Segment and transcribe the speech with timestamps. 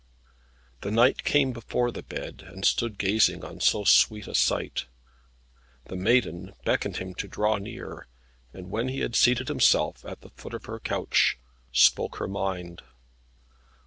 [0.79, 4.87] The knight came before the bed, and stood gazing on so sweet a sight.
[5.85, 8.07] The Maiden beckoned him to draw near,
[8.51, 11.37] and when he had seated himself at the foot of her couch,
[11.71, 12.81] spoke her mind.